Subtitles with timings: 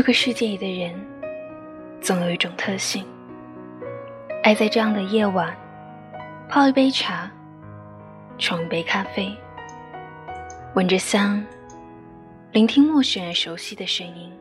[0.00, 0.98] 这个世界里的人，
[2.00, 3.04] 总有一种特性，
[4.42, 5.54] 爱在这样的夜晚，
[6.48, 7.30] 泡一杯茶，
[8.38, 9.30] 冲一杯咖啡，
[10.74, 11.44] 闻着香，
[12.50, 14.32] 聆听陌生人熟悉的声音。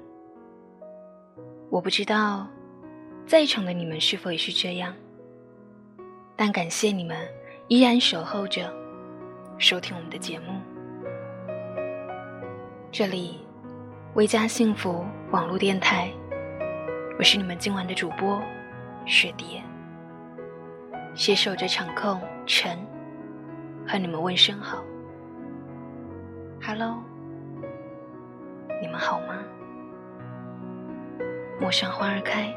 [1.70, 2.48] 我不知道，
[3.26, 4.96] 在场的你们是否也是这样，
[6.38, 7.18] 但感谢你们
[7.68, 8.74] 依然守候着，
[9.58, 10.54] 收听我们的节目。
[12.94, 13.42] 这里。
[14.16, 16.12] 微家幸福网络电台，
[17.20, 18.42] 我是你们今晚的主播
[19.06, 19.62] 雪蝶，
[21.14, 22.76] 携手着场控陈，
[23.88, 24.84] 和你们问声好
[26.60, 27.04] ，Hello，
[28.82, 29.36] 你们好吗？
[31.62, 32.52] 陌上花儿开，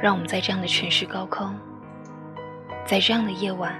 [0.00, 1.54] 让我们在这样的城市高空，
[2.86, 3.78] 在这样的夜晚，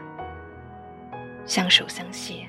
[1.47, 2.47] 相守相携。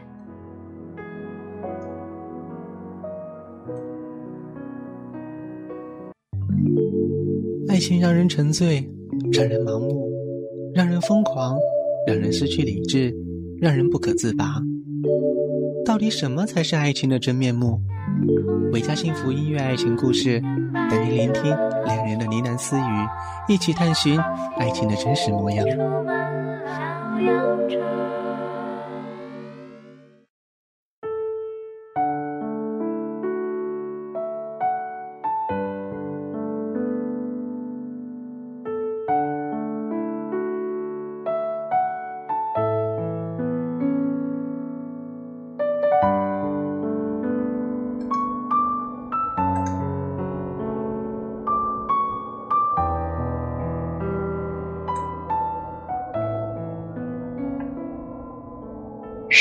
[7.76, 8.90] 爱情让人沉醉，
[9.34, 10.09] 让人盲目，
[10.73, 11.58] 让人疯狂，
[12.08, 13.14] 让人失去理智，
[13.59, 14.62] 让人不可自拔。
[15.86, 17.78] 到底什么才是爱情的真面目？
[18.72, 20.40] 维家幸福音乐爱情故事，
[20.90, 21.53] 等你聆听
[21.86, 24.18] 两人的呢喃私语，一起探寻
[24.58, 25.68] 爱情的真实模样。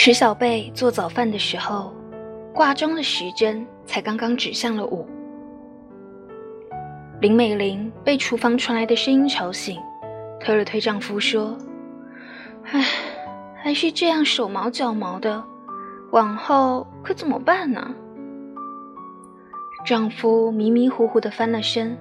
[0.05, 1.91] 石小贝做早饭的时候，
[2.53, 5.09] 挂钟的时针才刚刚指向了五。
[7.23, 9.81] 林美玲被厨房传来的声音吵醒，
[10.39, 11.57] 推了推丈夫说
[12.71, 12.85] ：“唉，
[13.57, 15.43] 还是这样手忙脚毛的，
[16.11, 17.95] 往后可怎么办呢？”
[19.87, 21.97] 丈夫迷迷糊糊的翻了身，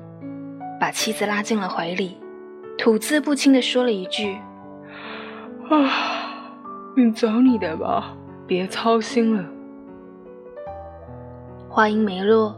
[0.77, 2.17] 把妻子拉进了怀里，
[2.77, 4.37] 吐字不清的说了一句
[5.71, 6.19] ：“啊。”
[6.95, 8.15] 你找你的吧，
[8.45, 9.43] 别操心了。
[11.67, 12.55] 话音没落，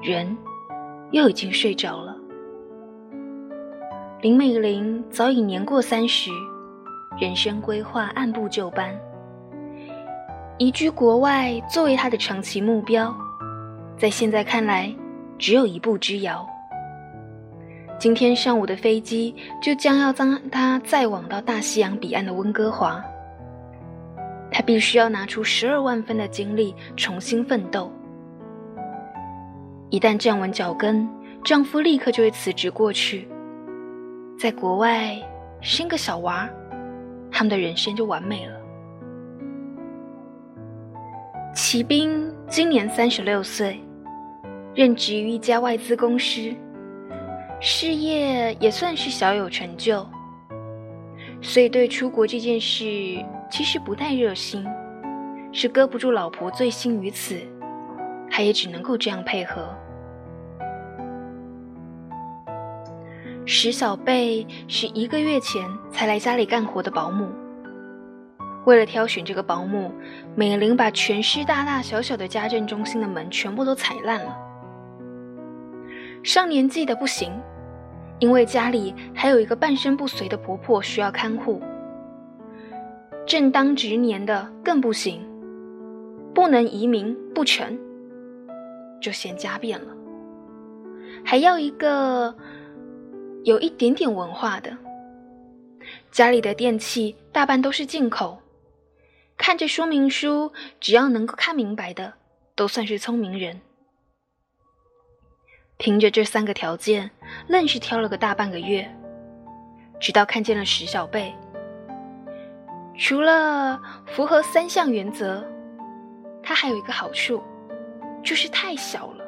[0.00, 0.36] 人
[1.10, 2.16] 又已经睡着了。
[4.20, 6.30] 林美玲早已年过三十，
[7.18, 8.94] 人生规划按部就班，
[10.56, 13.12] 移居国外作为她的长期目标，
[13.98, 14.94] 在现在看来
[15.36, 16.46] 只有一步之遥。
[17.98, 23.04] 今天上午的飞机就将要将她载往到大西洋彼岸的温哥华。
[24.56, 27.90] 她必须要拿出十二万分的精力重新奋斗。
[29.90, 31.08] 一旦站稳脚跟，
[31.42, 33.26] 丈夫立刻就会辞职过去，
[34.38, 35.20] 在国外
[35.60, 36.48] 生个小娃，
[37.32, 38.54] 他们的人生就完美了。
[41.52, 43.80] 骑兵今年三十六岁，
[44.72, 46.54] 任职于一家外资公司，
[47.60, 50.06] 事业也算是小有成就，
[51.42, 52.84] 所以对出国这件事。
[53.54, 54.66] 其实不太热心，
[55.52, 57.38] 是搁不住老婆醉心于此，
[58.28, 59.72] 他也只能够这样配合。
[63.46, 67.28] 石小贝是一个月前才来家里干活的保姆，
[68.64, 69.92] 为了挑选这个保姆，
[70.34, 74.36] 美玲把全市大大小小的家政中心的门全部都踩烂了。
[76.24, 77.32] 上年纪的不行，
[78.18, 81.62] 因为家里还有一个半身不遂的婆婆需要看护。
[83.26, 85.26] 正当值年的更不行，
[86.34, 87.78] 不能移民不成，
[89.00, 89.94] 就先家变了。
[91.24, 92.34] 还要一个
[93.44, 94.76] 有一点点文化的，
[96.10, 98.38] 家里的电器大半都是进口，
[99.38, 102.12] 看着说明书，只要能够看明白的，
[102.54, 103.60] 都算是聪明人。
[105.78, 107.10] 凭着这三个条件，
[107.48, 108.94] 愣是挑了个大半个月，
[109.98, 111.34] 直到看见了石小贝。
[112.96, 115.44] 除了符合三项原则，
[116.42, 117.42] 它还有一个好处，
[118.22, 119.24] 就是太小了，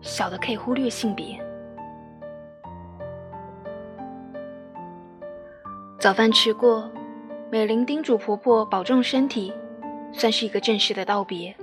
[0.00, 1.38] 小的可以忽略性别。
[5.98, 6.90] 早饭吃过，
[7.50, 9.52] 美玲叮嘱婆婆保重身体，
[10.12, 11.54] 算是一个正式的道别。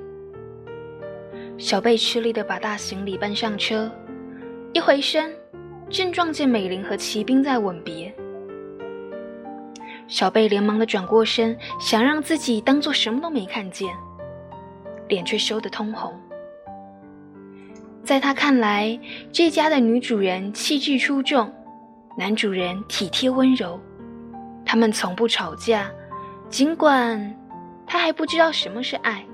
[1.57, 3.89] 小贝吃力的把大行李搬上车，
[4.74, 5.33] 一回身，
[5.89, 8.13] 正撞见美玲和骑兵在吻别。
[10.07, 13.90] 小贝连忙的转过身，想让自己当做什么都没看见，
[15.07, 16.13] 脸却羞得通红。
[18.04, 19.00] 在他看来，
[19.31, 21.52] 这家的女主人气质出众，
[22.16, 23.80] 男主人体贴温柔，
[24.63, 25.92] 他们从不吵架。
[26.48, 27.36] 尽管
[27.88, 29.25] 他还不知道什么是爱，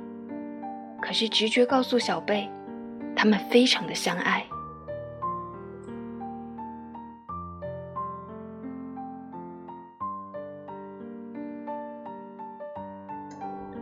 [1.02, 2.50] 可是直觉告诉小贝，
[3.14, 4.46] 他们非常的相爱。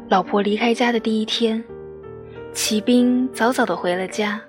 [0.09, 1.63] 老婆离开家的第一天，
[2.51, 4.41] 骑兵早早的回了家。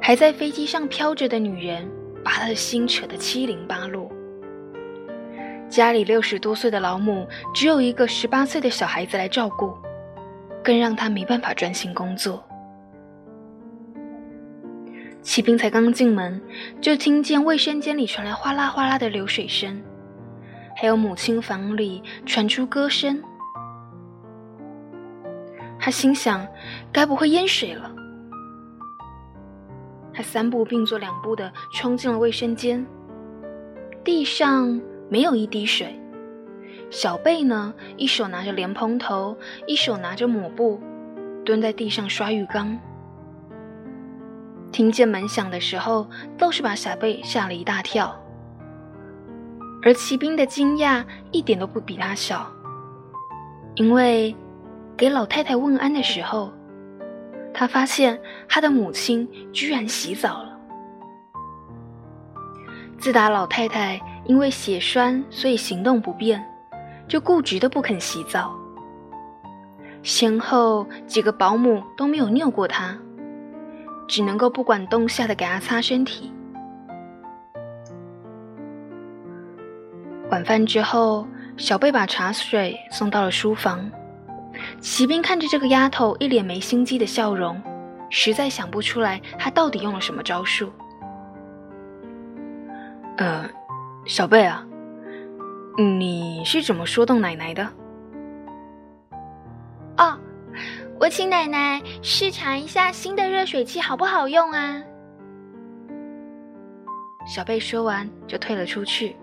[0.00, 1.90] 还在飞机上飘着的女人，
[2.24, 4.08] 把他的心扯得七零八落。
[5.68, 9.74] 家里六十多岁的老母，只有一个十八岁的小孩子来照顾，
[10.62, 12.40] 更让他没办法专心工作。
[15.22, 16.40] 骑兵才刚进门，
[16.80, 19.82] 就听见卫生间里传来哗啦哗啦的流水声，
[20.76, 23.20] 还有母亲房里传出歌声。
[25.86, 26.44] 他心想，
[26.90, 27.88] 该不会淹水了？
[30.12, 32.84] 他三步并作两步的冲进了卫生间，
[34.02, 35.96] 地上没有一滴水。
[36.90, 39.36] 小贝呢，一手拿着莲蓬头，
[39.68, 40.80] 一手拿着抹布，
[41.44, 42.76] 蹲在地上刷浴缸。
[44.72, 48.20] 听见门响的时候，倒是把小贝吓了一大跳。
[49.84, 52.44] 而骑兵的惊讶一点都不比他小，
[53.76, 54.34] 因为
[54.96, 56.52] 给老太太问安的时候。
[57.58, 60.58] 他发现他的母亲居然洗澡了。
[62.98, 66.44] 自打老太太因为血栓，所以行动不便，
[67.08, 68.54] 就固执的不肯洗澡。
[70.02, 72.94] 先后几个保姆都没有拗过他，
[74.06, 76.30] 只能够不管冬夏的给他擦身体。
[80.28, 81.26] 晚饭之后，
[81.56, 83.90] 小贝把茶水送到了书房。
[84.80, 87.60] 骑兵看着这个丫头一脸没心机的笑容，
[88.10, 90.72] 实在想不出来她到底用了什么招数。
[93.16, 93.48] 呃，
[94.04, 94.64] 小贝啊，
[95.78, 97.66] 你是怎么说动奶奶的？
[99.96, 100.18] 哦，
[101.00, 104.82] 我请奶奶试尝一下新的热水器好不好用啊。
[107.26, 109.16] 小贝说完就退了出去，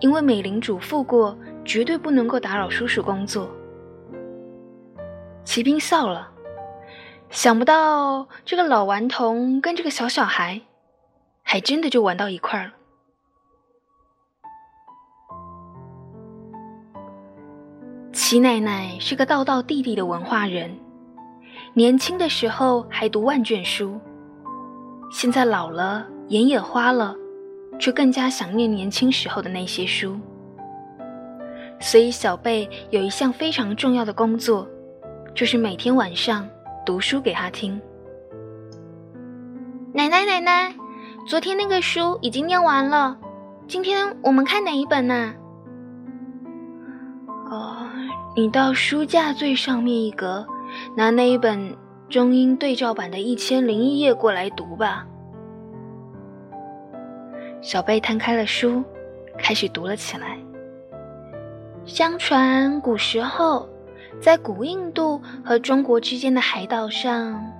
[0.00, 3.48] 因为美玲嘱咐过，绝对不能够打扰叔叔工作。
[5.46, 6.28] 骑兵笑了，
[7.30, 10.60] 想不到这个老顽童跟这个小小孩，
[11.44, 12.72] 还真的就玩到一块儿了。
[18.12, 20.76] 齐奶奶是个道道地地的文化人，
[21.74, 24.00] 年轻的时候还读万卷书，
[25.12, 27.14] 现在老了眼也花了，
[27.78, 30.18] 却更加想念年轻时候的那些书。
[31.78, 34.68] 所以小贝有一项非常重要的工作。
[35.36, 36.48] 就是每天晚上
[36.86, 37.78] 读书给他听。
[39.92, 40.74] 奶奶，奶奶，
[41.28, 43.14] 昨天那个书已经念完了，
[43.68, 45.34] 今天我们看哪一本呢？
[47.50, 47.76] 哦，
[48.34, 50.46] 你到书架最上面一格，
[50.96, 51.76] 拿那一本
[52.08, 55.06] 中英对照版的《一千零一夜》过来读吧。
[57.60, 58.82] 小贝摊开了书，
[59.36, 60.38] 开始读了起来。
[61.84, 63.68] 相传古时候。
[64.20, 67.52] 在古印度和中国之间的海岛上。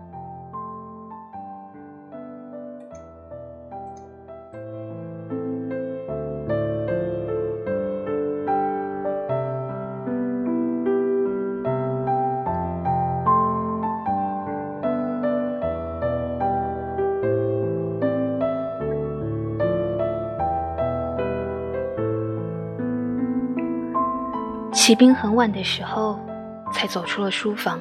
[24.72, 26.25] 骑兵很晚的时候。
[26.72, 27.80] 才走出了书房，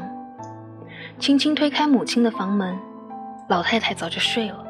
[1.19, 2.77] 轻轻推开母亲的房门，
[3.49, 4.65] 老太太早就睡了，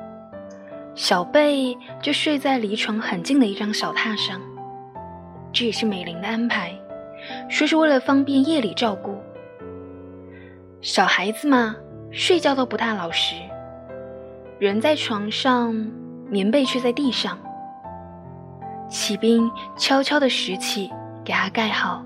[0.96, 4.40] 小贝就睡在离床很近的一张小榻上。
[5.52, 6.72] 这也是美玲的安排，
[7.50, 9.18] 说是为了方便夜里照顾。
[10.82, 11.76] 小孩子嘛，
[12.12, 13.36] 睡觉都不大老实，
[14.60, 15.74] 人在床上，
[16.30, 17.38] 棉被却在地上。
[18.88, 20.92] 骑兵悄悄地拾起，
[21.24, 22.05] 给他盖好。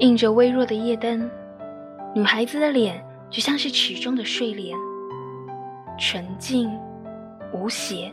[0.00, 1.30] 映着微弱的夜灯，
[2.14, 4.74] 女孩子的脸就像是池中的睡莲，
[5.98, 6.70] 纯净
[7.52, 8.10] 无邪，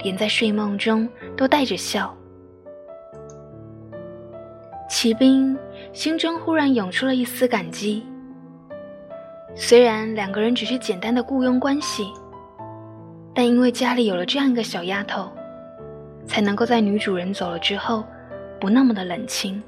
[0.00, 2.12] 连在睡梦中都带着笑。
[4.88, 5.56] 骑兵
[5.92, 8.04] 心中忽然涌出了一丝感激。
[9.54, 12.08] 虽然两个人只是简单的雇佣关系，
[13.32, 15.30] 但因为家里有了这样一个小丫头，
[16.26, 18.04] 才能够在女主人走了之后，
[18.60, 19.62] 不那么的冷清。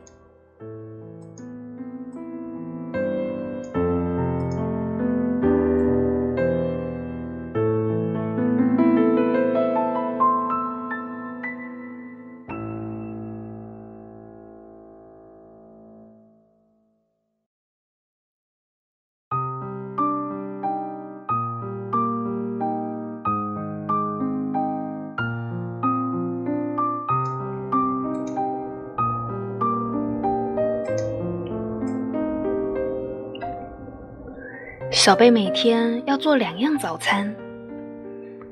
[35.09, 37.35] 小贝每天要做两样早餐，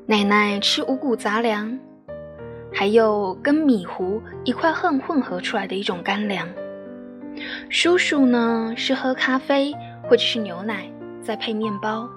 [0.07, 1.77] 奶奶吃五谷杂粮，
[2.73, 6.47] 还有跟米糊一块混混合出来的一种干粮。
[7.69, 9.71] 叔叔呢是喝咖啡
[10.01, 12.09] 或者是牛奶，再配面包。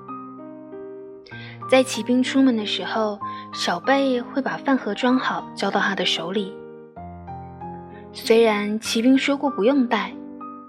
[1.70, 3.20] 在骑兵出门的时候，
[3.52, 6.56] 小贝会把饭盒装好，交到他的手里。
[8.14, 10.10] 虽然骑兵说过不用带，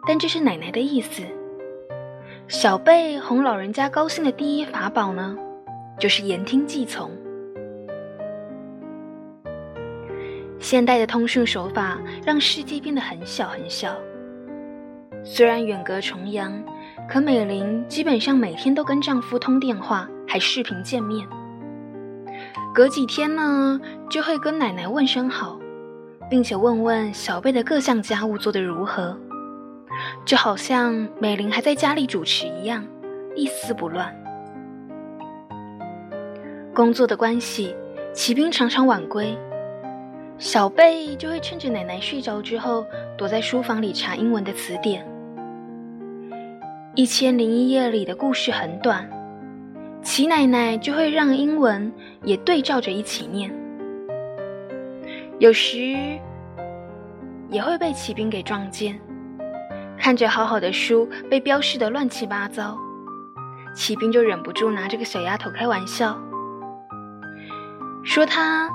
[0.06, 1.24] 但这是奶奶的意思。
[2.52, 5.38] 小贝哄老人家高兴的第一法宝呢，
[5.98, 7.10] 就是言听计从。
[10.60, 13.96] 现代的通讯手法让世界变得很小很小。
[15.24, 16.52] 虽然远隔重洋，
[17.08, 21.26] 可美玲基本上每天都跟丈夫通电话，还视频见面。
[22.76, 23.80] 隔几天呢，
[24.10, 25.58] 就会跟奶奶问声好，
[26.30, 29.18] 并且问问小贝的各项家务做得如何。
[30.26, 32.86] 就好像美玲还在家里主持一样，
[33.36, 34.16] 一丝不乱。
[36.74, 37.76] 工作的关系，
[38.14, 39.38] 骑兵常常晚归，
[40.38, 42.86] 小贝就会趁着奶奶睡着之后，
[43.18, 45.06] 躲在书房里查英文的词典。
[46.96, 49.10] 一千零一夜里的故事很短，
[50.02, 51.92] 齐奶奶就会让英文
[52.24, 53.54] 也对照着一起念，
[55.40, 55.98] 有时
[57.50, 59.00] 也会被骑兵给撞见。
[60.02, 62.76] 看着好好的书被标示的乱七八糟，
[63.76, 66.20] 骑兵就忍不住拿这个小丫头开玩笑，
[68.04, 68.68] 说她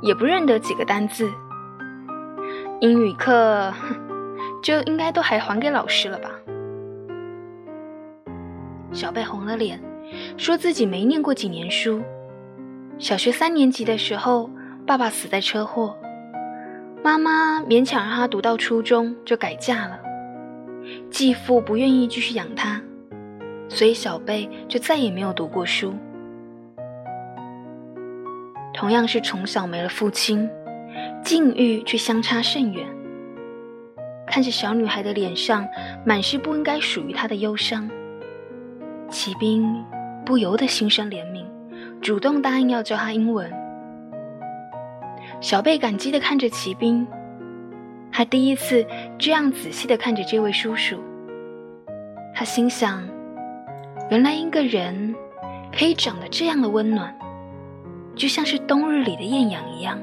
[0.00, 1.30] 也不认得几个单字，
[2.80, 3.70] 英语课
[4.62, 6.30] 就应该都还还给老师了吧？
[8.90, 9.78] 小贝红了脸，
[10.38, 12.00] 说自己没念过几年书，
[12.98, 14.48] 小学三年级的时候，
[14.86, 15.94] 爸爸死在车祸，
[17.04, 20.09] 妈妈勉强让他读到初中就改嫁了。
[21.10, 22.80] 继父不愿意继续养他，
[23.68, 25.94] 所以小贝就再也没有读过书。
[28.72, 30.48] 同样是从小没了父亲，
[31.22, 32.86] 境遇却相差甚远。
[34.26, 35.66] 看着小女孩的脸上
[36.04, 37.90] 满是不应该属于她的忧伤，
[39.08, 39.84] 骑兵
[40.24, 41.44] 不由得心生怜悯，
[42.00, 43.52] 主动答应要教她英文。
[45.40, 47.06] 小贝感激地看着骑兵。
[48.12, 48.84] 他第一次
[49.18, 50.98] 这样仔细的看着这位叔叔，
[52.34, 53.02] 他心想：
[54.10, 55.14] 原来一个人
[55.72, 57.16] 可以长得这样的温暖，
[58.16, 59.98] 就像是冬日里的艳阳一样。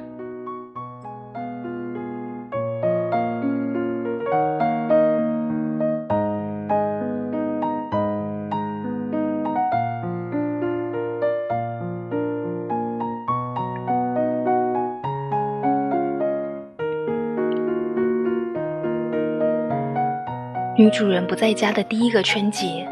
[20.78, 22.88] 女主人不在家的第一个春节，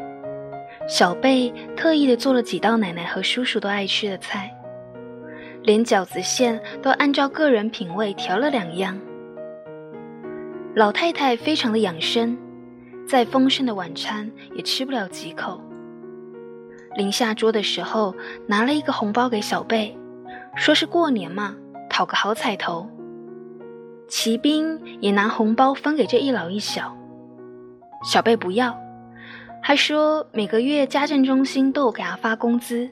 [0.88, 4.51] 小贝特意的做了几道奶奶和叔叔都爱吃的菜，
[5.62, 9.00] 连饺子馅都按照个人品味调了两样。
[10.74, 12.36] 老太太非常的养生，
[13.08, 15.62] 再丰盛的晚餐也吃不了几口。
[16.96, 18.15] 临下桌的时候，
[18.48, 19.96] 拿了一个红包给小贝，
[20.56, 21.56] 说是过年嘛，
[21.88, 22.89] 讨个好彩头。
[24.08, 26.98] 骑兵也拿红包分给这一老一小。
[28.05, 28.79] 小贝不要，
[29.62, 32.89] 还说每个月家政中心都有给他发工资。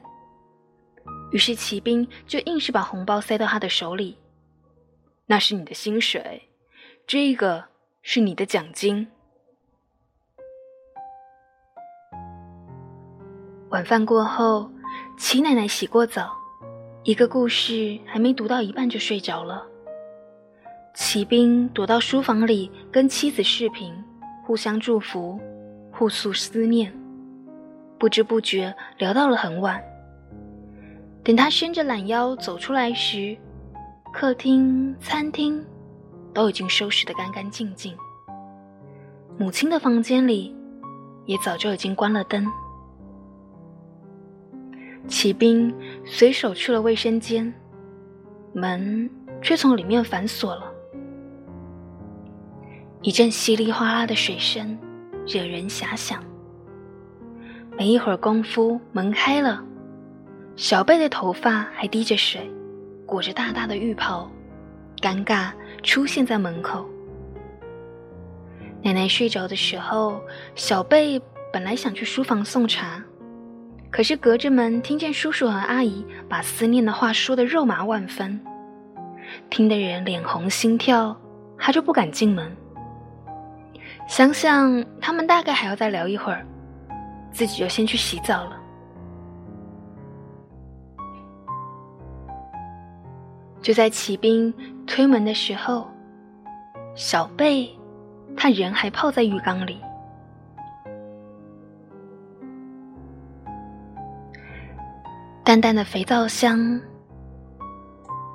[1.31, 4.17] 于是骑兵就硬是把红包塞到他的手里，
[5.27, 6.49] 那是你的薪水，
[7.05, 7.65] 这个
[8.01, 9.07] 是你的奖金。
[13.69, 14.69] 晚饭过后，
[15.17, 16.35] 齐奶奶洗过澡，
[17.03, 19.63] 一个故事还没读到一半就睡着了。
[20.95, 24.02] 骑兵躲到书房里跟妻子视频。
[24.45, 25.39] 互相祝福，
[25.89, 26.93] 互诉思念，
[27.97, 29.81] 不知不觉聊到了很晚。
[31.23, 33.37] 等他伸着懒腰走出来时，
[34.11, 35.65] 客厅、餐厅
[36.33, 37.95] 都已经收拾得干干净净。
[39.37, 40.53] 母亲的房间里
[41.25, 42.45] 也早就已经关了灯。
[45.07, 45.73] 骑兵
[46.05, 47.53] 随手去了卫生间，
[48.53, 49.09] 门
[49.41, 50.72] 却从里面反锁了。
[53.03, 54.77] 一阵稀里哗啦的水声，
[55.27, 56.23] 惹人遐想。
[57.77, 59.61] 没一会儿功夫，门开了，
[60.55, 62.49] 小贝的头发还滴着水，
[63.05, 64.31] 裹着大大的浴袍，
[65.01, 65.51] 尴尬
[65.83, 66.87] 出现在门口。
[68.81, 70.21] 奶奶睡着的时候，
[70.55, 73.03] 小贝本来想去书房送茶，
[73.91, 78.39] 可是隔着门听见叔叔和阿姨把思念的话说的肉麻万分，
[79.49, 81.19] 听得人脸红心跳，
[81.57, 82.49] 他就不敢进门。
[84.07, 86.45] 想想他们大概还要再聊一会儿，
[87.31, 88.59] 自己就先去洗澡了。
[93.61, 94.53] 就在骑兵
[94.85, 95.87] 推门的时候，
[96.95, 97.69] 小贝
[98.35, 99.81] 他人还泡在浴缸里。
[105.45, 106.79] 淡淡的肥皂香，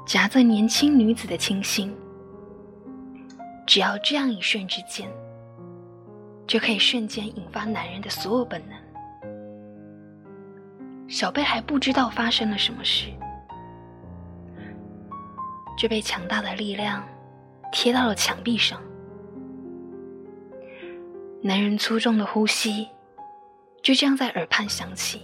[0.06, 1.94] 夹着年轻女子的清新。
[3.66, 5.06] 只要这样一瞬之间，
[6.48, 8.76] 就可以瞬间引发男人的所有本能。
[11.06, 13.08] 小贝还不知道发生了什么事，
[15.76, 17.06] 就被强大的力量
[17.70, 18.82] 贴到了墙壁上。
[21.42, 22.88] 男人粗重的呼吸
[23.82, 25.22] 就这样在耳畔响起。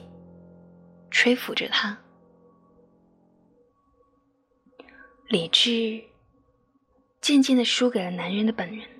[1.11, 1.97] 吹拂着他，
[5.29, 6.03] 理智
[7.21, 8.94] 渐渐的输给了男人的本能。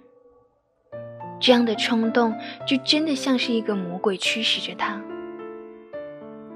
[1.41, 2.35] 这样的冲动，
[2.67, 5.01] 就真的像是一个魔鬼驱使着他，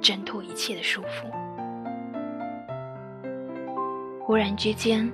[0.01, 1.31] 挣脱一切的束缚。
[4.21, 5.11] 忽然之间，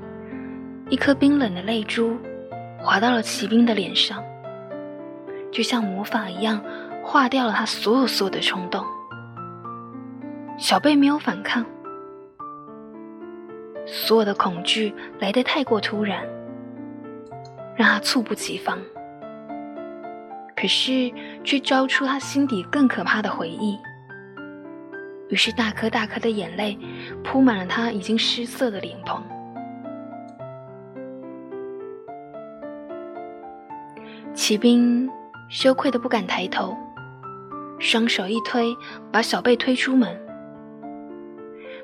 [0.91, 2.17] 一颗冰冷的泪珠
[2.79, 4.23] 滑到了骑兵的脸上，
[5.51, 6.63] 就像魔法一样，
[7.03, 8.85] 化掉了他所有所有的冲动。
[10.57, 11.65] 小贝没有反抗，
[13.87, 16.25] 所有的恐惧来得太过突然，
[17.77, 18.79] 让他猝不及防。
[20.65, 21.13] 可是
[21.45, 23.79] 却招出他心底更可怕的回忆，
[25.29, 26.79] 于是大颗大颗的眼泪
[27.23, 29.23] 铺满了他已经失色的脸庞。
[34.33, 35.07] 骑兵
[35.51, 36.75] 羞愧的不敢抬头，
[37.79, 38.75] 双手一推，
[39.13, 40.19] 把小贝推出门。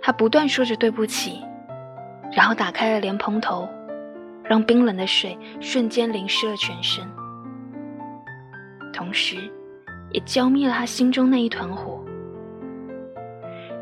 [0.01, 1.45] 他不断说着对不起，
[2.33, 3.69] 然后打开了莲蓬头，
[4.43, 7.07] 让冰冷的水瞬间淋湿了全身，
[8.93, 9.37] 同时，
[10.11, 12.05] 也浇灭了他心中那一团火。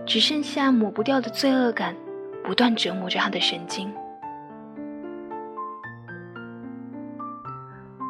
[0.06, 1.94] 只剩下抹不掉的罪恶感，
[2.42, 3.92] 不断折磨着他的神经。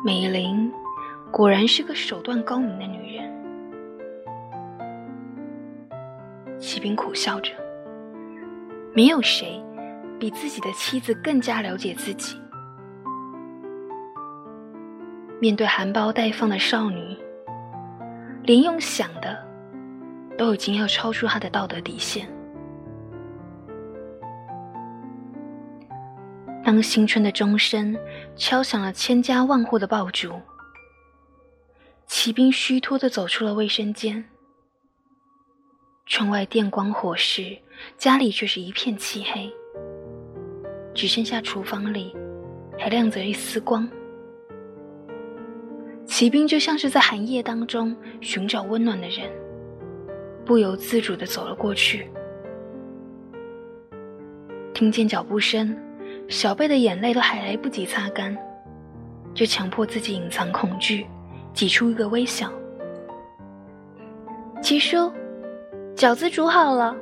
[0.04, 0.72] 美玲
[1.32, 3.28] 果然是个手段高明的女人，
[6.58, 7.52] 骑兵苦笑着。
[8.94, 9.60] 没有谁
[10.18, 12.40] 比自己的妻子更加了解自己。
[15.40, 17.16] 面对含苞待放的少女，
[18.42, 19.38] 连用想的
[20.36, 22.28] 都已经要超出他的道德底线。
[26.64, 27.96] 当新春的钟声
[28.36, 30.32] 敲响了千家万户的爆竹，
[32.06, 34.24] 骑兵虚脱的走出了卫生间。
[36.04, 37.56] 窗外电光火石，
[37.96, 39.50] 家里却是一片漆黑，
[40.94, 42.14] 只剩下厨房里
[42.76, 43.88] 还亮着一丝光。
[46.08, 49.30] 骑兵就像是在寒夜当中寻找温暖的人，
[50.44, 52.10] 不由自主的走了过去。
[54.72, 55.76] 听见脚步声，
[56.26, 58.36] 小贝的眼泪都还来不及擦干，
[59.34, 61.06] 就强迫自己隐藏恐惧，
[61.52, 62.50] 挤出一个微笑。
[64.62, 65.12] 齐叔。
[65.94, 66.94] 饺子煮好了，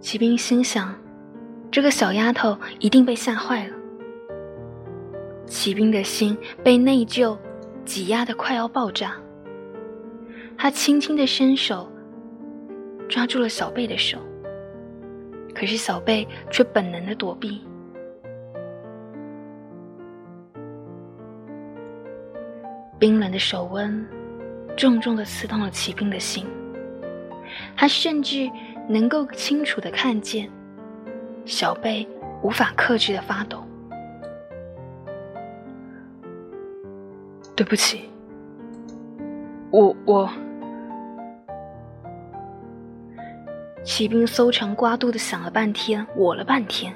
[0.00, 0.92] 骑兵心想：
[1.70, 3.74] 这个小丫头一定被吓坏了。
[5.46, 7.36] 骑兵的心被内疚
[7.84, 9.14] 挤压的快要爆炸，
[10.56, 11.90] 他轻轻的伸手
[13.08, 14.18] 抓住了小贝的手，
[15.54, 17.60] 可是小贝却本能的躲避。
[22.98, 24.06] 冰冷的手温，
[24.76, 26.46] 重重的刺痛了骑兵的心。
[27.76, 28.48] 他甚至
[28.88, 30.50] 能够清楚的看见，
[31.44, 32.06] 小贝
[32.42, 33.62] 无法克制的发抖。
[37.56, 38.08] 对不起，
[39.70, 40.30] 我我。
[43.82, 46.94] 骑兵搜肠刮肚的想了半天，我了半天，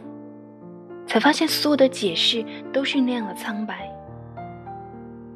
[1.07, 3.91] 才发现所有的解释都是那样的苍白。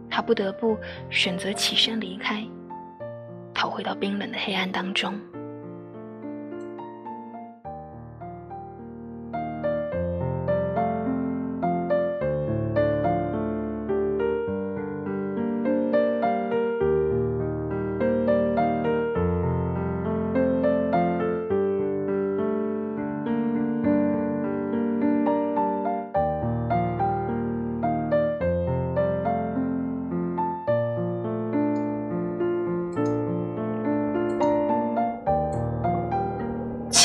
[0.09, 0.77] 他不得不
[1.11, 2.43] 选择起身离开，
[3.53, 5.19] 逃回到冰冷的黑暗当中。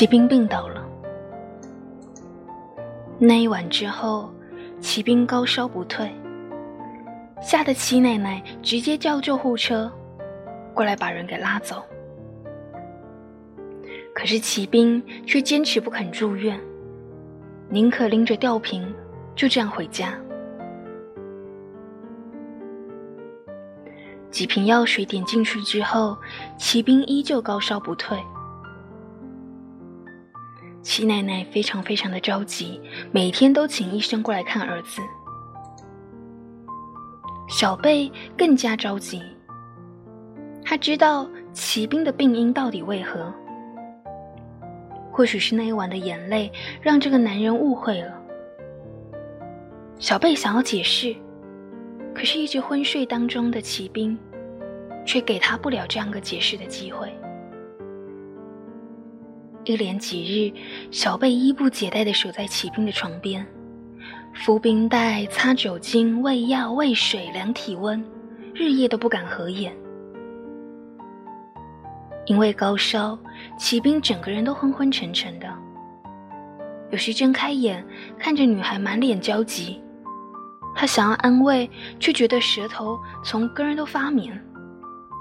[0.03, 0.85] 骑兵病倒了。
[3.17, 4.29] 那一晚之后，
[4.81, 6.13] 骑兵高烧不退，
[7.41, 9.89] 吓得齐奶奶直接叫救护车
[10.73, 11.81] 过来把人给拉走。
[14.13, 16.59] 可是骑兵却坚持不肯住院，
[17.69, 18.93] 宁可拎着吊瓶
[19.37, 20.13] 就这样回家。
[24.29, 26.17] 几瓶药水点进去之后，
[26.57, 28.21] 骑兵依旧高烧不退。
[30.83, 32.79] 齐奶奶非常非常的着急，
[33.11, 35.01] 每天都请医生过来看儿子。
[37.47, 39.23] 小贝更加着急，
[40.63, 43.33] 他知道骑兵的病因到底为何。
[45.09, 48.13] 或许是那一晚的眼泪让这个男人误会了。
[49.99, 51.15] 小贝想要解释。
[52.15, 54.15] 可是，一直昏睡当中的骑兵，
[55.03, 57.11] 却给他不了这样个解释的机会。
[59.65, 60.53] 一连几日，
[60.91, 63.45] 小贝衣不解带的守在骑兵的床边，
[64.33, 68.03] 敷冰袋、擦酒精、喂药、喂水、量体温，
[68.53, 69.73] 日夜都不敢合眼。
[72.25, 73.17] 因为高烧，
[73.57, 75.47] 骑兵整个人都昏昏沉沉的。
[76.91, 77.85] 有时睁开眼，
[78.19, 79.81] 看着女孩满脸焦急。
[80.75, 84.33] 他想要安慰，却觉得舌头从根儿都发棉，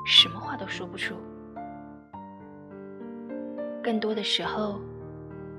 [0.04, 1.14] 什么话都说不出。
[3.82, 4.80] 更多的时候，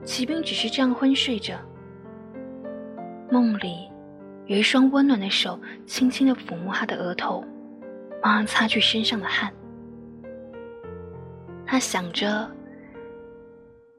[0.05, 1.59] 骑兵只是这样昏睡着，
[3.29, 3.89] 梦里
[4.45, 7.43] 有一双温暖的手轻轻的抚摸他的额头，
[8.21, 9.53] 帮他擦去身上的汗。
[11.65, 12.49] 他想着，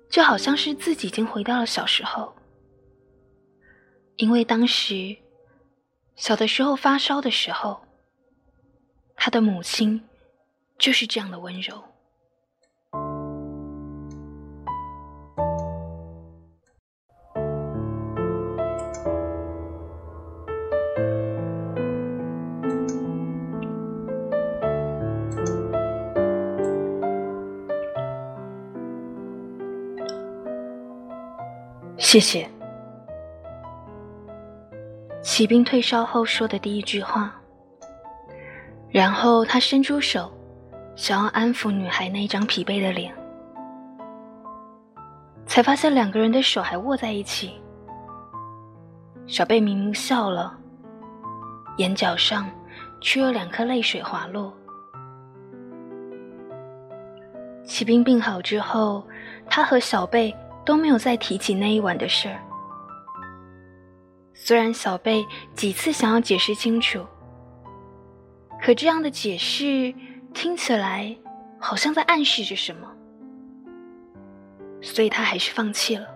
[0.08, 2.34] 就好像是自己已经回到了小时候，
[4.16, 5.16] 因为当时。
[6.16, 7.80] 小的时候发烧的时候，
[9.16, 10.00] 他的母亲
[10.78, 11.82] 就是这样的温柔。
[32.14, 32.48] 谢谢。
[35.20, 37.34] 骑兵退烧后说的第一句话，
[38.88, 40.32] 然后他伸出手，
[40.94, 43.12] 想要安抚女孩那张疲惫的脸，
[45.44, 47.60] 才发现两个人的手还握在一起。
[49.26, 50.56] 小贝明明笑了，
[51.78, 52.48] 眼角上
[53.00, 54.54] 却有两颗泪水滑落。
[57.64, 59.04] 骑兵病好之后，
[59.50, 60.32] 他和小贝
[60.64, 62.40] 都没有再提起那一晚的事儿。
[64.32, 65.24] 虽然小贝
[65.54, 67.04] 几次想要解释清楚，
[68.60, 69.94] 可这样的解释
[70.32, 71.16] 听起来
[71.58, 72.90] 好像在暗示着什么，
[74.82, 76.06] 所以他还是放弃了。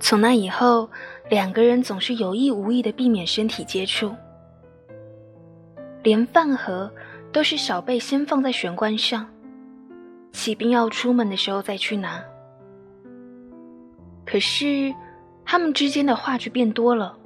[0.00, 0.90] 从那以后，
[1.28, 4.14] 两个人总是有意无意的避免身体接触，
[6.02, 6.92] 连饭盒
[7.32, 9.28] 都是小贝先放在玄关上，
[10.32, 12.22] 骑兵要出门的时候再去拿。
[14.24, 14.94] 可是。
[15.50, 17.16] 他们之间的话就变多了。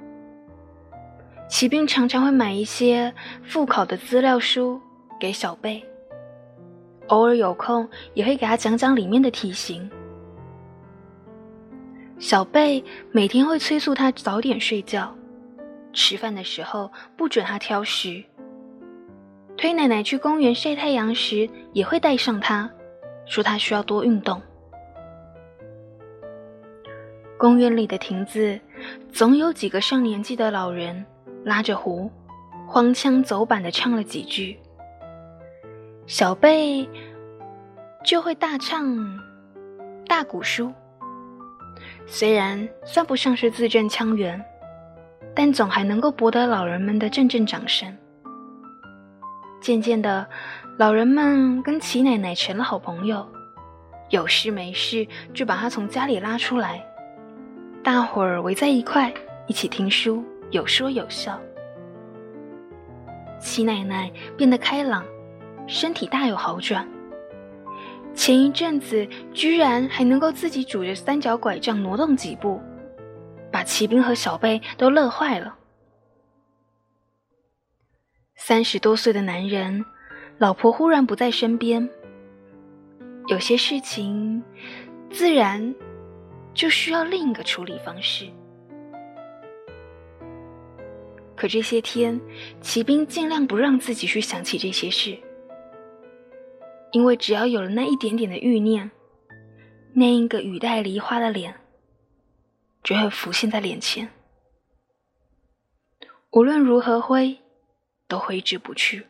[1.49, 3.13] 骑兵常常会买一些
[3.43, 4.79] 复考的资料书
[5.19, 5.83] 给小贝，
[7.07, 9.91] 偶尔有空也会给他讲讲里面的题型。
[12.17, 15.13] 小贝每天会催促他早点睡觉，
[15.91, 18.23] 吃饭的时候不准他挑食。
[19.57, 22.71] 推奶奶去公园晒太阳时，也会带上他，
[23.25, 24.41] 说他需要多运动。
[27.37, 28.59] 公园里的亭子，
[29.11, 31.05] 总有几个上年纪的老人
[31.43, 32.09] 拉着胡，
[32.67, 34.57] 荒腔走板的唱了几句。
[36.05, 36.87] 小贝
[38.03, 39.19] 就会大唱
[40.07, 40.71] 大鼓书，
[42.05, 44.41] 虽然算不上是字正腔圆，
[45.33, 47.97] 但总还能够博得老人们的阵阵掌声。
[49.63, 50.27] 渐渐的，
[50.77, 53.25] 老人们跟齐奶奶成了好朋友，
[54.09, 56.85] 有事没事就把她从家里拉出来。
[57.81, 59.13] 大伙儿围在一块，
[59.47, 60.21] 一起听书，
[60.51, 61.39] 有说有笑。
[63.39, 65.01] 齐奶奶变得开朗，
[65.65, 66.85] 身体大有好转。
[68.13, 72.61] 前一阵子，居然还能够自己拄着三角拐杖挪动几步，
[73.49, 75.55] 把骑兵和小贝都乐坏了。
[78.35, 79.85] 三十多岁的男人，
[80.37, 81.89] 老婆忽然不在身边，
[83.27, 84.43] 有些事情，
[85.09, 85.73] 自然。
[86.55, 88.27] 就需要另一个处理方式。
[91.35, 92.21] 可这些天，
[92.61, 95.17] 骑兵尽量不让自己去想起这些事，
[96.91, 98.91] 因为只要有了那一点点的欲念，
[99.93, 101.55] 那一个语带梨花的脸
[102.83, 104.07] 就会浮现在脸前。
[106.33, 107.35] 无论如何挥，
[108.13, 109.07] 都挥之不去。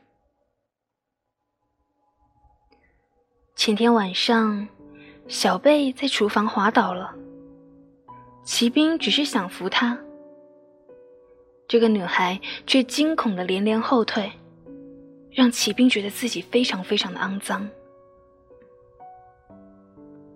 [3.53, 4.65] 前天晚上，
[5.27, 7.13] 小贝在厨房滑倒了，
[8.45, 9.99] 骑兵只是想扶她，
[11.67, 14.31] 这个女孩却惊恐的连连后退，
[15.29, 17.69] 让骑兵觉得自己非常非常的肮脏。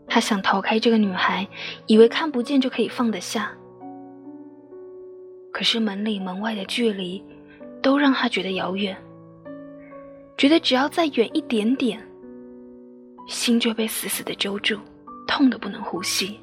[0.10, 1.48] 他想逃开这个女孩，
[1.86, 3.58] 以为看不见就可以放得下，
[5.54, 7.24] 可是门里门外的距离
[7.88, 8.98] 都让他觉得遥远，
[10.36, 11.98] 觉得只要再远一点点。
[13.28, 14.78] 心就被死死的揪住，
[15.26, 16.38] 痛得不能呼吸。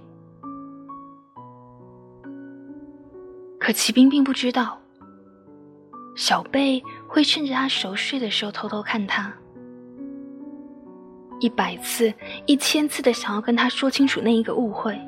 [3.60, 4.80] 可骑兵并不知道，
[6.16, 9.30] 小贝会趁着他熟睡的时候偷偷看他，
[11.40, 12.10] 一百次、
[12.46, 14.98] 一千次的想要跟他说清楚那一个误会，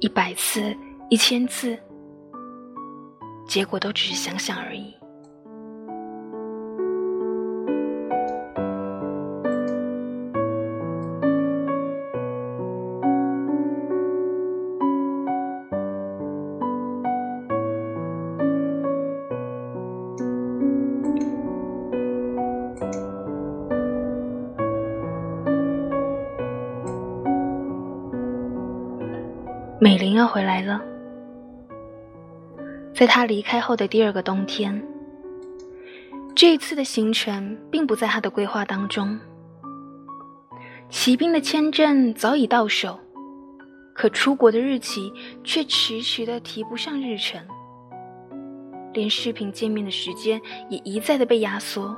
[0.00, 0.74] 一百次、
[1.10, 1.78] 一千次，
[3.46, 4.94] 结果都只是想想而已。
[29.80, 30.80] 美玲要回来了，
[33.02, 34.80] 在他离开后的第二个冬天，
[36.36, 39.18] 这一次的行程并不在他的规划当中。
[40.88, 43.00] 骑兵的签证早已到手，
[43.92, 45.12] 可出国的日期
[45.42, 47.44] 却迟迟的提不上日程，
[48.92, 51.96] 连视频见面的时间也一再的被压缩。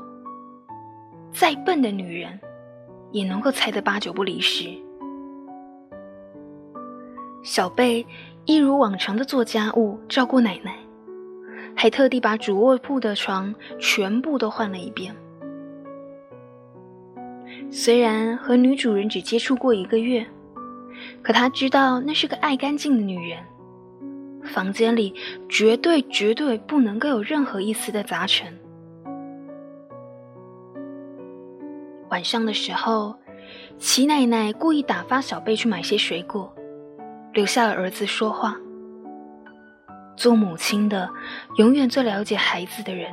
[1.30, 2.40] 再笨的女人，
[3.12, 4.70] 也能够猜得八九不离十。
[7.42, 8.06] 小贝
[8.46, 10.74] 一如往常的做家务、照顾奶奶，
[11.76, 15.14] 还特地把主卧铺的床全部都换了一遍。
[17.70, 20.26] 虽然和女主人只接触过一个月，
[21.22, 23.38] 可他知道那是个爱干净的女人，
[24.44, 25.14] 房间里
[25.48, 28.46] 绝对绝对不能够有任何一丝的杂尘。
[32.10, 33.16] 晚上的时候，
[33.78, 36.54] 齐奶奶故意打发小贝去买些水果。
[37.32, 38.56] 留下了儿子说话。
[40.16, 41.08] 做母亲的，
[41.56, 43.10] 永远最了解孩子的人。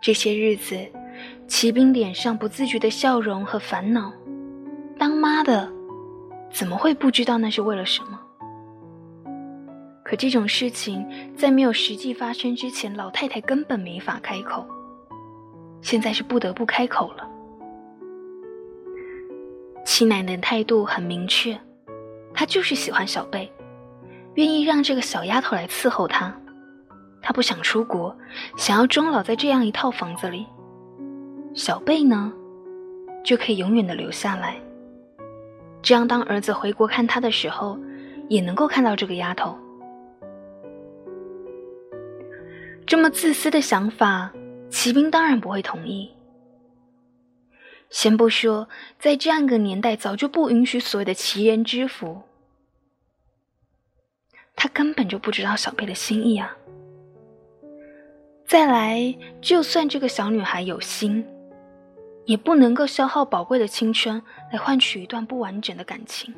[0.00, 0.76] 这些日子，
[1.46, 4.12] 骑兵脸上不自觉的笑容和烦恼。
[4.98, 5.70] 当妈的，
[6.50, 8.18] 怎么会不知道那是为了什么？
[10.04, 14.66] 可这种事情在没有实际发生之前，老太太根本没法开口。
[15.82, 17.28] 现在是不得不开口了。
[19.84, 21.58] 七奶奶态度很明确，
[22.32, 23.50] 她就是喜欢小贝，
[24.38, 26.32] 愿意让这个小丫头来伺候他，
[27.20, 28.16] 他不想出国，
[28.56, 30.46] 想要终老在这样一套房子里。
[31.54, 32.32] 小贝呢，
[33.24, 34.54] 就可以永远的留下来，
[35.82, 37.76] 这样当儿子回国看他的时候，
[38.28, 39.58] 也能够看到这个丫头。
[42.86, 44.32] 这么自私的想法，
[44.70, 46.12] 骑兵当然不会同意。
[47.90, 48.68] 先不说，
[49.00, 52.22] 在这样一个年代，早就不允许所谓的奇人之福。
[54.60, 56.54] 他根本就不知道小贝的心意啊！
[58.44, 61.24] 再来，就算这个小女孩有心，
[62.24, 64.20] 也不能够消耗宝贵的青春
[64.52, 66.34] 来换取一段不完整的感情。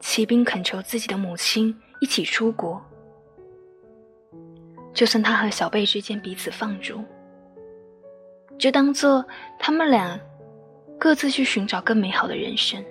[0.00, 2.82] 骑兵恳求自己的母亲一起出国，
[4.92, 7.04] 就算他和小贝之间彼此放逐。
[8.58, 9.24] 就当做
[9.60, 10.18] 他们俩
[10.98, 12.84] 各自去寻找更美好的人生。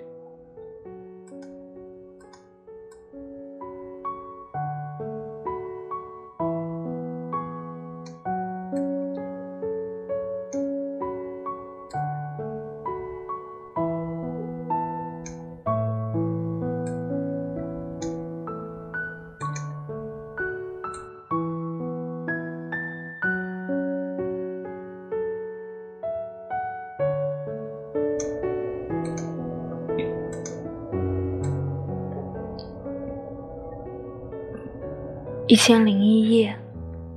[35.48, 36.54] 一千零一夜，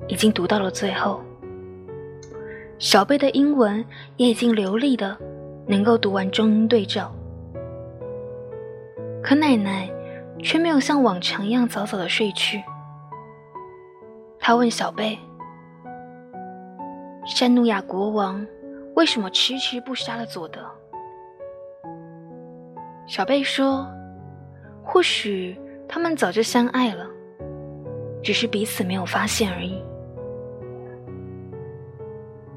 [0.08, 1.22] 已经读到了最后。
[2.80, 5.18] 小贝的英文也已经流利的，
[5.68, 7.14] 能够读完中英对照。
[9.22, 9.92] 可奶奶
[10.42, 12.64] 却没有像往常一样早早的睡去。
[14.40, 15.20] 她问小贝
[17.28, 18.48] ：“山努亚国王
[18.96, 20.62] 为什么迟迟不杀了佐德？”
[23.06, 23.86] 小贝说
[24.82, 27.06] ：“或许他们早就相爱了，
[28.24, 29.82] 只是彼此没有发现而已。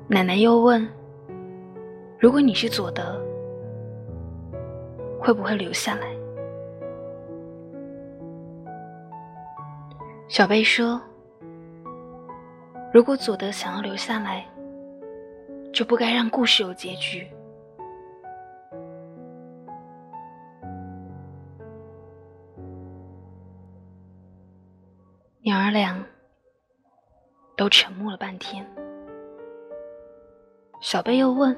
[0.07, 0.87] 奶奶又问
[2.21, 3.21] ：“如果你是佐德，
[5.19, 6.09] 会不会留下来？”
[10.29, 11.01] 小贝说
[12.93, 14.47] ：“如果佐德想要留下来，
[15.73, 17.27] 就不该让故事有结局。”
[25.47, 26.03] 娘儿俩
[27.55, 28.67] 都沉默了半天。
[30.81, 31.55] 小贝又问：“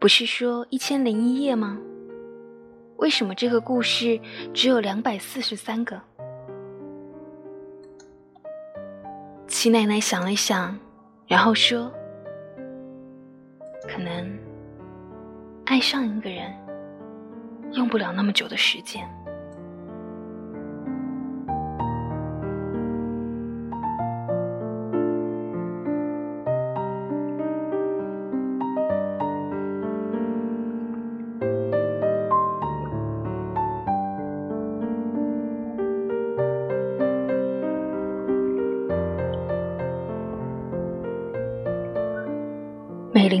[0.00, 1.78] 不是说一千零一夜吗？
[2.96, 4.18] 为什么这个故事
[4.54, 6.00] 只有两百四十三个？”
[9.46, 10.74] 齐奶奶想了想，
[11.26, 11.92] 然后说
[13.86, 14.38] ：“可能
[15.66, 16.50] 爱上一个人
[17.72, 19.06] 用不了那么久的时间。”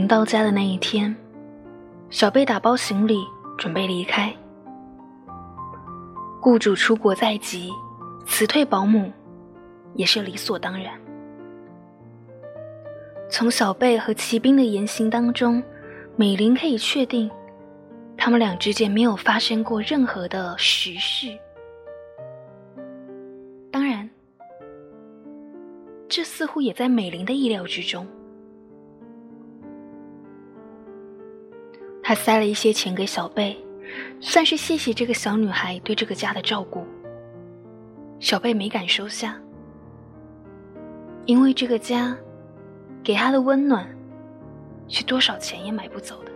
[0.08, 1.14] 到家的那一天，
[2.08, 3.22] 小贝打包行李
[3.58, 4.34] 准备离开。
[6.40, 7.70] 雇主出国在即，
[8.24, 9.12] 辞退保姆
[9.94, 10.98] 也是理所当然。
[13.30, 15.62] 从小贝和骑兵的言行当中，
[16.16, 17.30] 美玲可以确定，
[18.16, 21.38] 他们俩之间没有发生过任何的实事。
[23.70, 24.08] 当然，
[26.08, 28.06] 这似乎也在美玲的意料之中。
[32.08, 33.54] 他塞了一些钱给小贝，
[34.18, 36.86] 算是谢谢这个小女孩对这个家的照顾。
[38.18, 39.38] 小贝没敢收下，
[41.26, 42.16] 因为这个家
[43.04, 43.86] 给他的温暖，
[44.88, 46.32] 是多少钱也买不走的。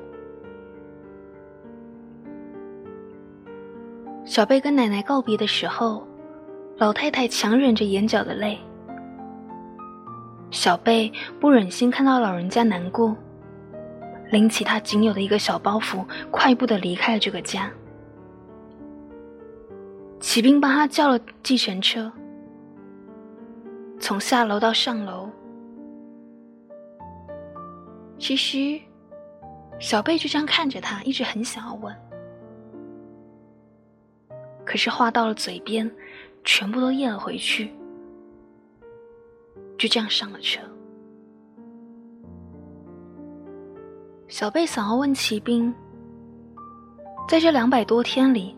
[4.27, 6.07] 小贝跟奶奶告别的时候，
[6.77, 8.59] 老太太强忍着眼角的泪。
[10.51, 13.17] 小贝不忍心看到老人家难过。
[14.33, 17.71] 拎起他仅有的一个小包袱，快步的离开了这个家。
[20.19, 22.11] 骑兵帮他叫了计程车，
[24.01, 25.29] 从下楼到上楼。
[28.19, 28.81] 其实，
[29.79, 31.95] 小贝就这样看着他，一直很想要问，
[34.65, 35.91] 可是话到了嘴边，
[36.43, 37.71] 全部都咽了回去，
[39.77, 40.61] 就这样上了车。
[44.33, 45.71] 小贝想要问骑兵，
[47.29, 48.57] 在这两百多天里，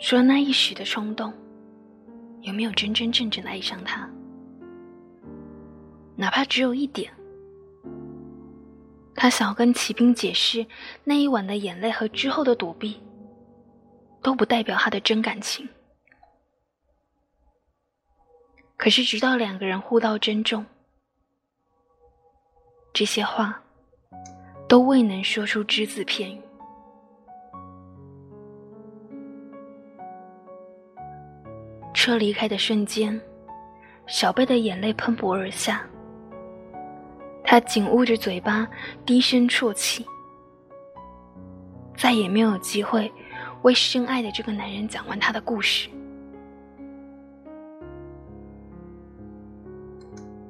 [0.00, 1.30] 除了那一时的冲动，
[2.40, 4.08] 有没有真真正正的爱上他？
[6.16, 7.12] 哪怕只有一点。
[9.14, 10.66] 他想要跟骑兵解释，
[11.04, 12.98] 那一晚的眼泪和之后的躲避，
[14.22, 15.68] 都不代表他的真感情。
[18.78, 20.64] 可是，直到两个人互道珍重，
[22.94, 23.62] 这些话。
[24.68, 26.40] 都未能说出只字片语。
[31.94, 33.18] 车离开的瞬间，
[34.06, 35.84] 小贝的眼泪喷薄而下。
[37.42, 38.68] 他紧捂着嘴巴，
[39.06, 40.06] 低声啜泣，
[41.96, 43.10] 再也没有机会
[43.62, 45.88] 为深爱的这个男人讲完他的故事。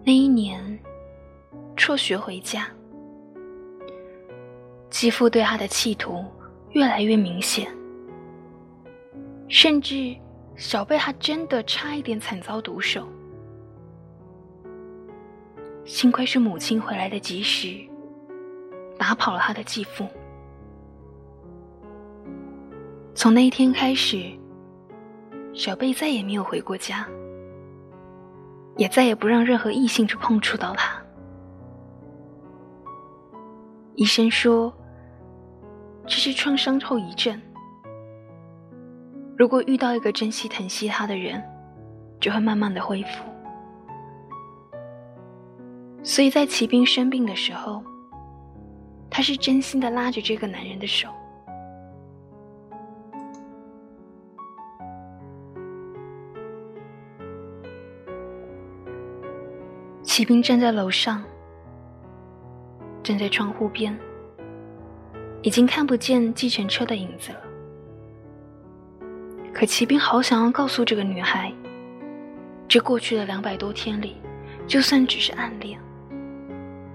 [0.05, 0.79] 那一年，
[1.77, 2.69] 辍学回家。
[4.91, 6.25] 继父对他的企图
[6.71, 7.71] 越来越明显，
[9.47, 10.17] 甚至
[10.57, 13.07] 小贝他真的差一点惨遭毒手。
[15.85, 17.69] 幸亏是母亲回来的及时，
[18.99, 20.07] 打跑了他的继父。
[23.15, 24.33] 从那一天开始，
[25.53, 27.07] 小贝再也没有回过家，
[28.77, 31.03] 也再也不让任何异性去碰触到他。
[33.95, 34.73] 医生说。
[36.09, 37.39] 这是创伤后遗症。
[39.37, 41.41] 如果遇到一个珍惜、疼惜他的人，
[42.19, 43.25] 就会慢慢的恢复。
[46.03, 47.85] 所以在骑兵生病的时候，
[49.11, 51.09] 他是真心的拉着这个男人的手。
[60.03, 61.23] 骑兵站在楼上，
[63.03, 63.97] 站在窗户边。
[65.43, 67.41] 已经看不见计程车的影子了，
[69.55, 71.53] 可骑兵好想要告诉这个女孩，
[72.67, 74.17] 这过去的两百多天里，
[74.67, 75.79] 就算只是暗恋，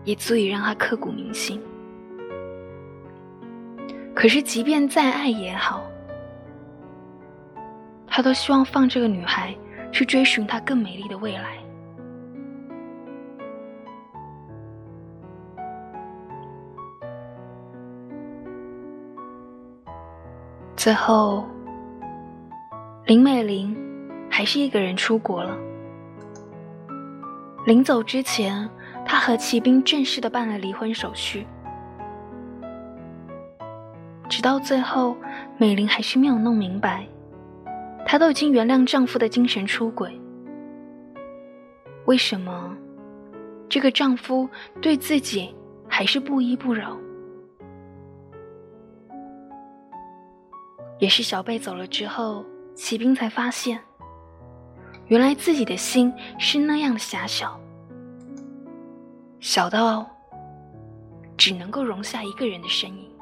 [0.04, 1.62] 也足以让她刻骨铭心。
[4.14, 5.84] 可是，即便再爱也好，
[8.06, 9.56] 他都希望放这个女孩
[9.92, 11.63] 去追寻她更美丽的未来。
[20.84, 21.46] 最后，
[23.06, 23.74] 林美玲
[24.30, 25.58] 还是一个人出国了。
[27.66, 28.70] 临走之前，
[29.06, 31.48] 她和骑兵正式的办了离婚手续。
[34.28, 35.16] 直到最后，
[35.58, 37.08] 美玲还是没有弄明白，
[38.06, 40.20] 她都已经原谅丈夫的精神出轨，
[42.08, 42.76] 为什么
[43.70, 44.50] 这个丈夫
[44.82, 45.56] 对自己
[45.88, 46.98] 还是不依不饶？
[51.04, 52.46] 也是小贝走了之后，
[52.76, 53.78] 骑兵才发现，
[55.08, 57.60] 原来自己的心是那样的狭小，
[59.42, 60.10] 小到
[61.36, 63.13] 只能够容下一个人的身影。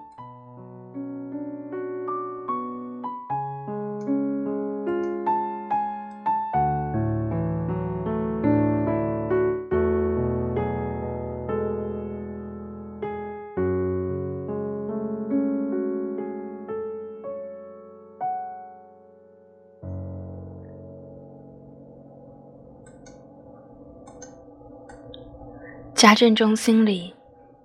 [26.01, 27.13] 家政中心里，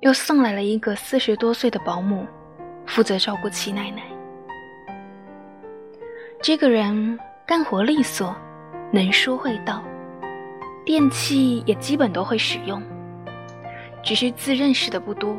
[0.00, 2.26] 又送来了一个四十多岁的保姆，
[2.84, 4.02] 负责照顾齐奶奶。
[6.42, 8.36] 这个人干活利索，
[8.92, 9.82] 能说会道，
[10.84, 12.82] 电器也基本都会使用，
[14.02, 15.34] 只是字认识的不多，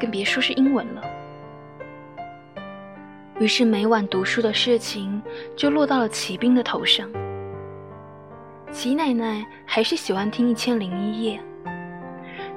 [0.00, 1.02] 更别说是英文了。
[3.38, 5.22] 于是每晚读书的事情
[5.54, 7.08] 就落到了骑兵的头上。
[8.72, 11.38] 齐奶奶还是喜欢听《一千零一夜》。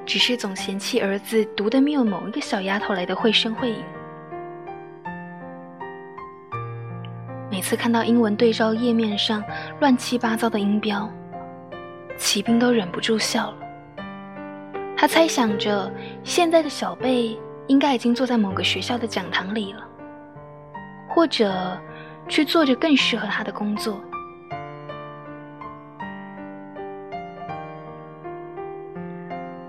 [0.08, 3.84] 只是总嫌弃儿子读的没有某一个小丫头来的绘声绘影。
[7.50, 9.44] 每次看到英文对照页面上
[9.80, 11.06] 乱七八糟的音标，
[12.16, 13.56] 骑兵都忍不住笑了。
[14.96, 15.92] 他猜想着，
[16.24, 19.86] 现在的小贝应该已经坐在某个学校的讲堂里了，
[21.10, 21.78] 或者
[22.28, 24.00] 去做着更适合他的工作。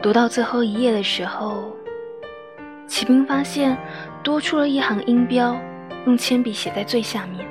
[0.09, 1.71] 读到最后一页的时候，
[2.87, 3.77] 骑兵发现
[4.23, 5.55] 多出了一行音标，
[6.07, 7.47] 用铅笔写在最下面。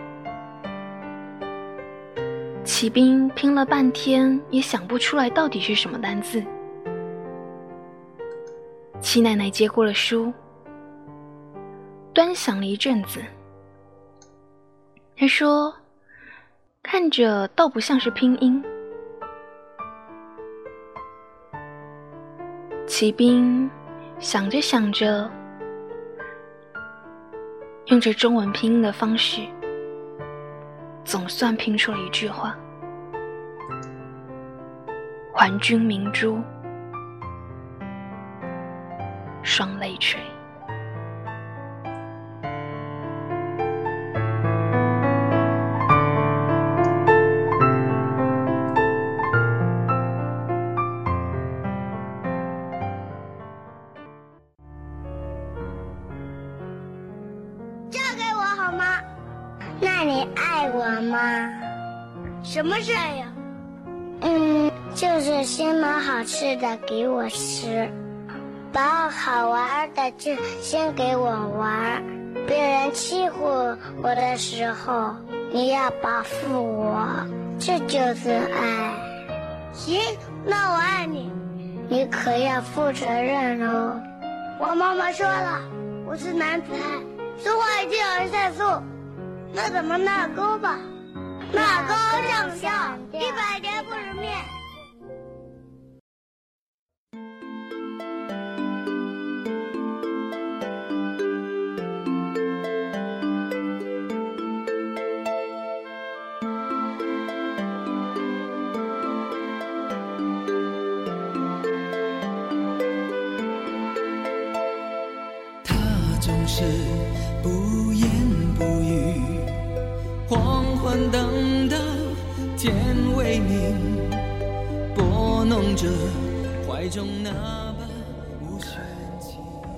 [2.64, 6.42] 骑兵拼了半天也想不出来到底是什么单字。
[9.00, 10.32] 齐奶奶接过了书，
[12.12, 13.20] 端详了一阵子，
[15.16, 15.72] 她说
[16.82, 18.60] ：“看着倒不像是拼音。”
[22.98, 23.70] 骑兵
[24.18, 25.30] 想着想着，
[27.86, 29.40] 用着中文拼音的方式，
[31.04, 32.58] 总算拼出了一句话
[35.32, 36.40] ：“还君明珠，
[39.44, 40.20] 双泪垂。”
[66.68, 67.90] 的给我吃，
[68.72, 72.02] 把好玩的就先给我玩。
[72.46, 73.46] 别人欺负
[74.02, 75.14] 我的时候，
[75.50, 77.06] 你要保护我，
[77.58, 78.92] 这就是爱。
[79.72, 79.98] 行，
[80.44, 81.32] 那我爱你，
[81.88, 83.98] 你可要负责任哦。
[84.60, 85.60] 我妈妈说了，
[86.06, 87.02] 我是男子汉，
[87.42, 88.82] 说话一定要算数。
[89.54, 90.78] 那咱们纳钩吧。
[91.50, 91.94] 马高
[92.28, 92.68] 上校，
[93.12, 93.77] 一百年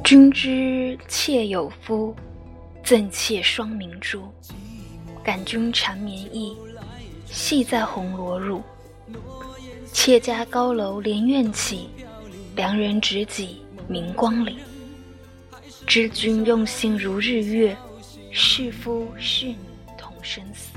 [0.05, 2.15] 君知妾有夫，
[2.85, 4.23] 赠妾双明珠。
[5.23, 6.57] 感君缠绵意，
[7.27, 8.61] 系在红罗褥。
[9.93, 11.89] 妾家高楼连苑起，
[12.55, 14.59] 良人执戟明光里。
[15.87, 17.77] 知君用心如日月，
[18.31, 19.57] 是夫是女
[19.99, 20.71] 同生死。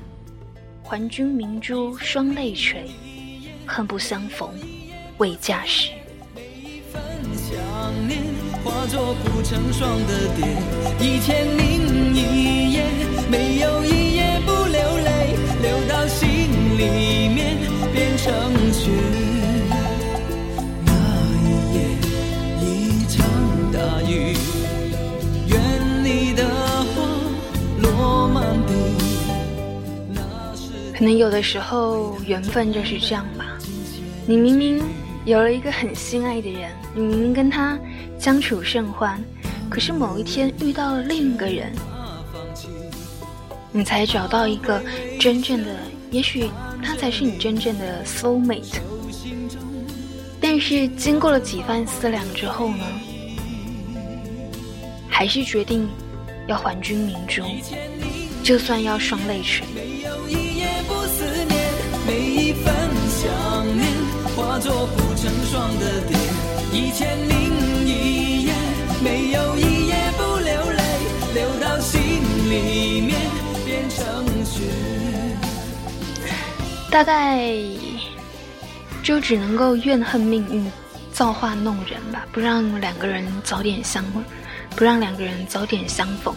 [0.84, 2.90] 还君明珠双泪垂，
[3.68, 4.50] 恨不相逢
[5.20, 5.92] 未嫁时。
[6.94, 7.02] 分
[7.36, 7.58] 想
[8.08, 8.22] 念
[8.64, 10.46] 化作不成双的蝶，
[11.00, 12.86] 一千零一夜，
[13.32, 16.30] 没有一夜不流泪，流到心
[16.78, 17.58] 里面
[17.92, 18.32] 变成
[18.72, 18.92] 雪。
[20.86, 20.94] 那
[21.42, 21.78] 一夜，
[22.62, 23.26] 一场
[23.72, 24.38] 大雨，
[25.48, 25.60] 愿
[26.04, 26.48] 你的
[26.94, 27.02] 花
[27.82, 28.72] 落满地。
[30.96, 33.58] 可能有的时候，缘分就是这样吧。
[34.28, 34.80] 你明明
[35.26, 37.80] 有了一个很心爱的人，你明明跟他。
[38.20, 39.22] 相处甚欢，
[39.70, 41.74] 可是某一天遇到了另一个人，
[43.70, 44.82] 你才找到一个
[45.20, 45.76] 真正的，
[46.10, 46.50] 也许
[46.82, 48.80] 他才是你真正的 soul mate。
[50.40, 52.86] 但是经过了几番思量之后呢，
[55.10, 55.90] 还是决定
[56.48, 57.44] 要还君明珠，
[58.42, 59.66] 就算要双泪垂。
[59.76, 60.94] 没有一夜不
[64.60, 66.18] 作不成双的蝶。
[66.72, 68.54] 一千零一夜，
[69.04, 70.84] 没有一夜不流泪，
[71.34, 72.02] 流到心
[72.50, 73.20] 里面
[73.66, 74.62] 变成雪。
[76.90, 77.52] 大概
[79.04, 80.72] 就只能够怨恨命运
[81.12, 84.04] 造化弄人吧，不让两个人早点相，
[84.76, 86.34] 不让两个人早点相逢。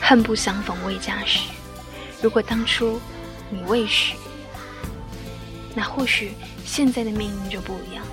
[0.00, 1.48] 恨不相逢未嫁时，
[2.20, 3.00] 如果当初
[3.50, 4.14] 你未许，
[5.74, 6.32] 那或许
[6.64, 8.04] 现在的命运就不一样。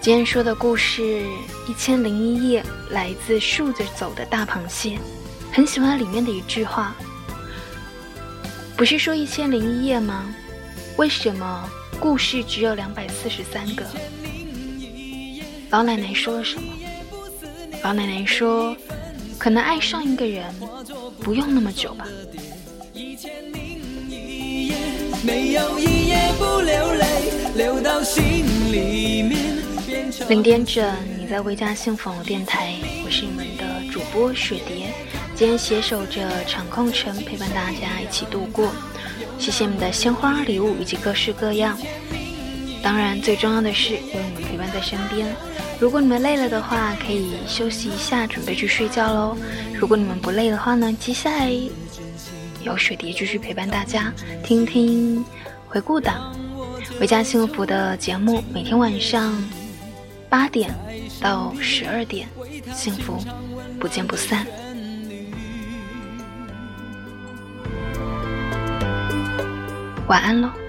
[0.00, 1.02] 今天说的故事
[1.66, 2.62] 《一千零一夜》
[2.92, 4.98] 来自竖着走的大螃蟹，
[5.50, 6.94] 很喜欢里面的一句话。
[8.76, 10.26] 不是说一千零一夜吗？
[10.96, 13.86] 为什么故事只有两百四十三个？
[15.70, 16.72] 老奶奶说了什么？
[17.82, 18.76] 老奶奶说，
[19.38, 20.54] 可能爱上一个人
[21.20, 22.06] 不用那么久吧。
[25.24, 27.06] 没有一夜不流泪，
[27.56, 29.56] 流到心里面。
[30.28, 30.84] 零点整，
[31.18, 32.74] 你在微家幸福电台，
[33.06, 34.92] 我是你们的主播雪蝶。
[35.34, 38.70] 今天携手着场控城陪伴大家一起度过，
[39.38, 41.78] 谢谢你们的鲜花礼物以及各式各样。
[42.82, 45.26] 当然，最重要的是有你们陪伴在身边。
[45.80, 49.36] 如果你们累了的话，可以休息一下，准备去睡觉喽。
[49.72, 51.50] 如果你们不累的话呢，接下来
[52.64, 54.12] 有雪蝶继续陪伴大家，
[54.42, 55.22] 听听
[55.68, 56.10] 回顾的
[56.98, 59.32] 《回家幸福的节目，每天晚上。
[60.30, 60.74] 八点
[61.20, 62.26] 到十二点，
[62.74, 63.22] 幸福
[63.78, 64.44] 不见不散。
[70.08, 70.63] 晚安喽。